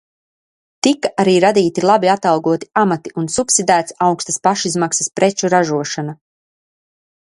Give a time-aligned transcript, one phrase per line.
[0.87, 6.23] Tika arī radīti labi atalgoti amati un subsidēts augstas pašizmaksas preču ražošana.